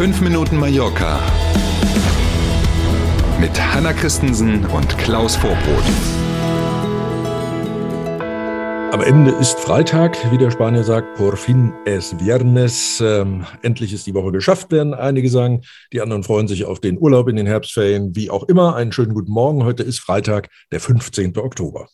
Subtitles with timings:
[0.00, 1.20] 5 Minuten Mallorca
[3.38, 5.84] mit Hanna Christensen und Klaus Vorbrot.
[8.92, 13.02] Am Ende ist Freitag, wie der Spanier sagt, por fin es viernes.
[13.02, 15.60] Ähm, endlich ist die Woche geschafft, werden einige sagen.
[15.92, 18.16] Die anderen freuen sich auf den Urlaub in den Herbstferien.
[18.16, 19.64] Wie auch immer, einen schönen guten Morgen.
[19.64, 21.36] Heute ist Freitag, der 15.
[21.36, 21.88] Oktober.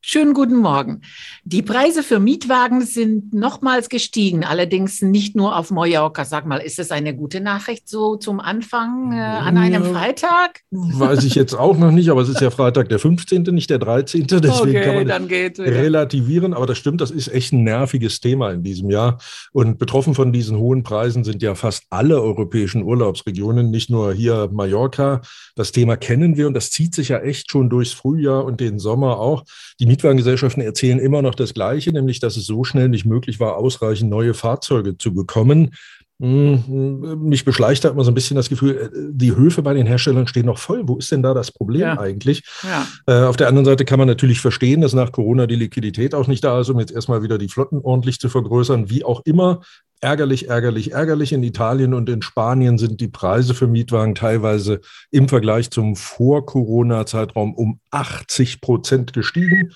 [0.00, 1.02] Schönen guten Morgen.
[1.42, 6.24] Die Preise für Mietwagen sind nochmals gestiegen, allerdings nicht nur auf Mallorca.
[6.24, 10.60] Sag mal, ist das eine gute Nachricht so zum Anfang äh, an einem ja, Freitag?
[10.70, 13.80] Weiß ich jetzt auch noch nicht, aber es ist ja Freitag der 15., nicht der
[13.80, 14.28] 13.
[14.28, 16.54] Deswegen okay, kann man das relativieren.
[16.54, 19.18] Aber das stimmt, das ist echt ein nerviges Thema in diesem Jahr.
[19.52, 24.48] Und betroffen von diesen hohen Preisen sind ja fast alle europäischen Urlaubsregionen, nicht nur hier
[24.52, 25.22] Mallorca.
[25.56, 28.78] Das Thema kennen wir und das zieht sich ja echt schon durchs Frühjahr und den
[28.78, 29.42] Sommer auch.
[29.80, 33.56] Die Mietwagengesellschaften erzählen immer noch das Gleiche, nämlich dass es so schnell nicht möglich war,
[33.56, 35.72] ausreichend neue Fahrzeuge zu bekommen.
[36.20, 39.86] Hm, mich beschleicht da immer so ein bisschen das Gefühl, äh, die Höfe bei den
[39.86, 40.82] Herstellern stehen noch voll.
[40.88, 42.00] Wo ist denn da das Problem ja.
[42.00, 42.42] eigentlich?
[42.64, 42.86] Ja.
[43.06, 46.26] Äh, auf der anderen Seite kann man natürlich verstehen, dass nach Corona die Liquidität auch
[46.26, 48.90] nicht da ist, um jetzt erstmal wieder die Flotten ordentlich zu vergrößern.
[48.90, 49.60] Wie auch immer,
[50.00, 51.32] ärgerlich, ärgerlich, ärgerlich.
[51.32, 57.54] In Italien und in Spanien sind die Preise für Mietwagen teilweise im Vergleich zum Vor-Corona-Zeitraum
[57.54, 59.72] um 80 Prozent gestiegen.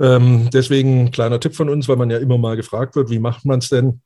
[0.00, 3.44] Ähm, deswegen kleiner Tipp von uns, weil man ja immer mal gefragt wird, wie macht
[3.44, 4.02] man es denn?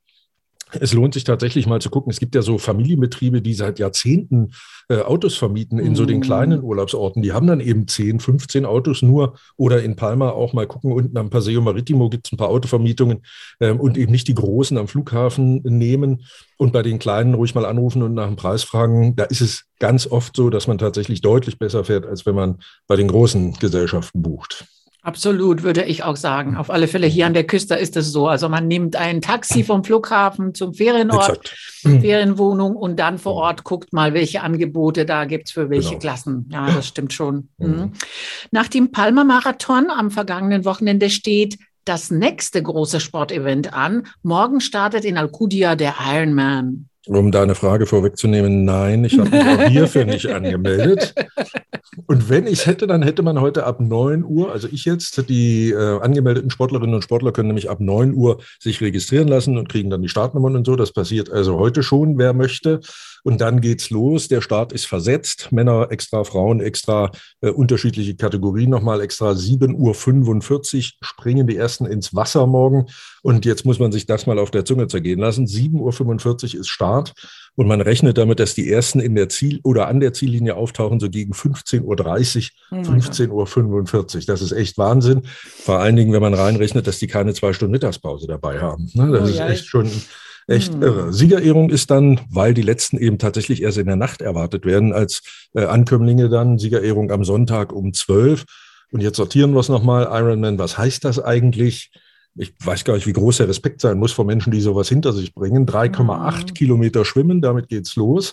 [0.79, 2.11] Es lohnt sich tatsächlich mal zu gucken.
[2.11, 4.53] Es gibt ja so Familienbetriebe, die seit Jahrzehnten
[4.89, 6.23] äh, Autos vermieten in so den mhm.
[6.23, 7.23] kleinen Urlaubsorten.
[7.23, 10.93] Die haben dann eben 10, 15 Autos nur oder in Palma auch mal gucken.
[10.93, 13.23] Unten am Paseo Maritimo gibt es ein paar Autovermietungen
[13.61, 16.25] ähm, und eben nicht die großen am Flughafen nehmen
[16.57, 19.17] und bei den kleinen ruhig mal anrufen und nach dem Preis fragen.
[19.17, 22.59] Da ist es ganz oft so, dass man tatsächlich deutlich besser fährt, als wenn man
[22.87, 24.67] bei den großen Gesellschaften bucht.
[25.03, 26.57] Absolut, würde ich auch sagen.
[26.57, 28.29] Auf alle Fälle hier an der Küste ist es so.
[28.29, 31.57] Also man nimmt ein Taxi vom Flughafen zum Ferienort, Exakt.
[32.03, 36.01] Ferienwohnung und dann vor Ort guckt mal, welche Angebote da gibt's für welche genau.
[36.01, 36.51] Klassen.
[36.53, 37.49] Ja, das stimmt schon.
[37.57, 37.67] Mhm.
[37.67, 37.93] mhm.
[38.51, 44.07] Nach dem Palma-Marathon am vergangenen Wochenende steht das nächste große Sportevent an.
[44.23, 46.90] Morgen startet in Alcudia der Ironman.
[47.13, 51.13] Um deine Frage vorwegzunehmen, nein, ich habe mich auch hierfür nicht angemeldet.
[52.07, 55.29] Und wenn ich es hätte, dann hätte man heute ab 9 Uhr, also ich jetzt,
[55.29, 59.69] die äh, angemeldeten Sportlerinnen und Sportler können nämlich ab 9 Uhr sich registrieren lassen und
[59.69, 60.77] kriegen dann die Startnummern und so.
[60.77, 62.81] Das passiert also heute schon, wer möchte.
[63.23, 64.29] Und dann geht's los.
[64.29, 65.53] Der Start ist versetzt.
[65.53, 67.11] Männer extra, Frauen extra,
[67.41, 69.33] äh, unterschiedliche Kategorien nochmal extra.
[69.33, 72.87] 7.45 Uhr springen die ersten ins Wasser morgen.
[73.23, 75.47] Und jetzt muss man sich das mal auf der Zunge zergehen lassen.
[75.47, 77.00] 7.45 Uhr ist Start.
[77.57, 81.01] Und man rechnet damit, dass die ersten in der Ziel- oder an der Ziellinie auftauchen,
[81.01, 84.23] so gegen 15.30 Uhr, 15.45 Uhr.
[84.27, 85.23] Das ist echt Wahnsinn.
[85.25, 88.91] Vor allen Dingen, wenn man reinrechnet, dass die keine zwei Stunden Mittagspause dabei haben.
[88.95, 89.91] Ne, das oh, ist echt schon
[90.51, 90.83] Echt hm.
[90.83, 91.13] irre.
[91.13, 95.23] Siegerehrung ist dann, weil die letzten eben tatsächlich erst in der Nacht erwartet werden, als
[95.55, 98.45] äh, Ankömmlinge dann Siegerehrung am Sonntag um 12.
[98.91, 100.09] Und jetzt sortieren wir es nochmal.
[100.11, 101.93] Ironman, was heißt das eigentlich?
[102.41, 105.13] Ich weiß gar nicht, wie groß der Respekt sein muss vor Menschen, die sowas hinter
[105.13, 105.67] sich bringen.
[105.67, 106.55] 3,8 mhm.
[106.55, 108.33] Kilometer schwimmen, damit geht's los.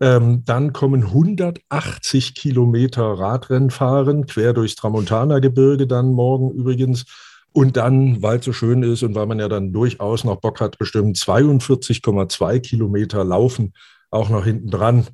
[0.00, 7.04] Ähm, dann kommen 180 Kilometer Radrennen fahren, quer durchs Tramontana-Gebirge dann morgen übrigens.
[7.52, 10.60] Und dann, weil es so schön ist und weil man ja dann durchaus noch Bock
[10.60, 13.74] hat, bestimmt 42,2 Kilometer laufen,
[14.10, 15.06] auch noch hinten dran.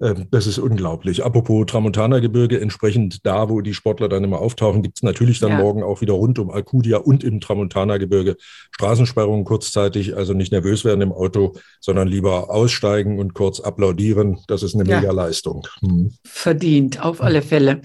[0.00, 1.24] Ähm, das ist unglaublich.
[1.24, 5.58] Apropos Tramontana-Gebirge, entsprechend da, wo die Sportler dann immer auftauchen, gibt es natürlich dann ja.
[5.58, 8.36] morgen auch wieder rund um Alcudia und im Tramontana-Gebirge
[8.72, 10.16] Straßensperrungen kurzzeitig.
[10.16, 14.38] Also nicht nervös werden im Auto, sondern lieber aussteigen und kurz applaudieren.
[14.48, 15.00] Das ist eine ja.
[15.00, 15.66] mega Leistung.
[15.80, 16.12] Hm.
[16.24, 17.80] Verdient, auf alle Fälle.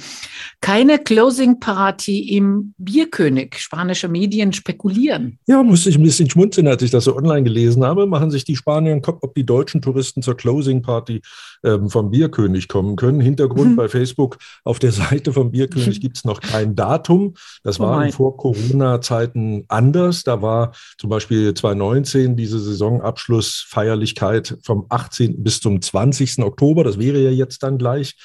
[0.62, 3.58] Keine Closing Party im Bierkönig.
[3.60, 5.38] Spanische Medien spekulieren.
[5.48, 8.08] Ja, musste ich ein bisschen schmunzeln, als ich das so online gelesen habe.
[8.08, 11.22] Machen sich die Spanier einen Kopf, ob die deutschen Touristen zur Closing Party
[11.64, 13.20] ähm, vom Bierkönig kommen können.
[13.20, 13.76] Hintergrund mhm.
[13.76, 17.34] bei Facebook auf der Seite vom Bierkönig gibt es noch kein Datum.
[17.64, 20.24] Das oh war in Vor-Corona-Zeiten anders.
[20.24, 25.44] Da war zum Beispiel 2019 diese Saisonabschlussfeierlichkeit vom 18.
[25.44, 26.40] bis zum 20.
[26.40, 26.86] Oktober.
[26.86, 28.16] Das wäre ja jetzt dann gleich.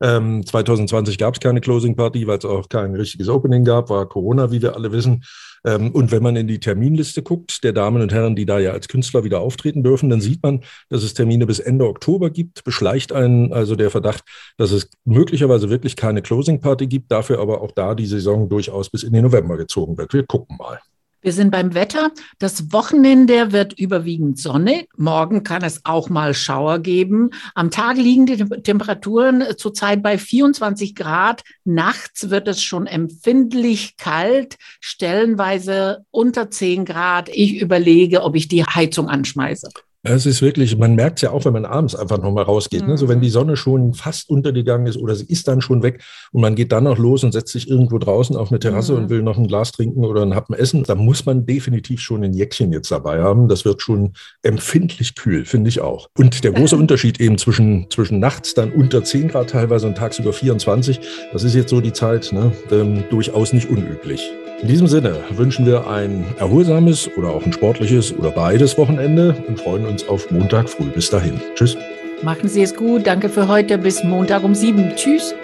[0.00, 4.08] Ähm, 2020 gab es keine Closing Party, weil es auch kein richtiges Opening gab, war
[4.08, 5.24] Corona, wie wir alle wissen.
[5.64, 8.72] Ähm, und wenn man in die Terminliste guckt, der Damen und Herren, die da ja
[8.72, 12.64] als Künstler wieder auftreten dürfen, dann sieht man, dass es Termine bis Ende Oktober gibt.
[12.64, 14.24] Beschleicht einen also der Verdacht,
[14.56, 18.90] dass es möglicherweise wirklich keine Closing Party gibt, dafür aber auch da die Saison durchaus
[18.90, 20.12] bis in den November gezogen wird.
[20.12, 20.80] Wir gucken mal.
[21.24, 22.10] Wir sind beim Wetter.
[22.38, 24.84] Das Wochenende wird überwiegend Sonne.
[24.98, 27.30] Morgen kann es auch mal Schauer geben.
[27.54, 31.42] Am Tag liegen die Temperaturen zurzeit bei 24 Grad.
[31.64, 37.30] Nachts wird es schon empfindlich kalt, stellenweise unter 10 Grad.
[37.30, 39.70] Ich überlege, ob ich die Heizung anschmeiße.
[40.06, 42.82] Es ist wirklich, man merkt es ja auch, wenn man abends einfach nochmal rausgeht.
[42.82, 42.88] Mhm.
[42.88, 42.98] Ne?
[42.98, 46.42] So wenn die Sonne schon fast untergegangen ist oder sie ist dann schon weg und
[46.42, 48.98] man geht dann noch los und setzt sich irgendwo draußen auf eine Terrasse mhm.
[48.98, 52.22] und will noch ein Glas trinken oder ein Happen essen, da muss man definitiv schon
[52.22, 53.48] ein Jäckchen jetzt dabei haben.
[53.48, 54.12] Das wird schon
[54.42, 56.10] empfindlich kühl, finde ich auch.
[56.18, 60.34] Und der große Unterschied eben zwischen, zwischen nachts dann unter 10 Grad teilweise und tagsüber
[60.34, 61.00] 24,
[61.32, 62.52] das ist jetzt so die Zeit, ne?
[62.70, 64.30] ähm, durchaus nicht unüblich.
[64.64, 69.60] In diesem Sinne wünschen wir ein erholsames oder auch ein sportliches oder beides Wochenende und
[69.60, 70.86] freuen uns auf Montag früh.
[70.86, 71.38] Bis dahin.
[71.54, 71.76] Tschüss.
[72.22, 73.06] Machen Sie es gut.
[73.06, 73.76] Danke für heute.
[73.76, 74.92] Bis Montag um sieben.
[74.96, 75.34] Tschüss.